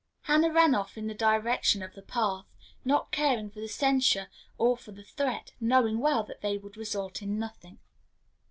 [0.23, 2.47] Hannah ran off in the direction of the path,
[2.83, 7.21] not caring for the censure or for the threat, knowing well that they would result
[7.21, 7.77] in nothing.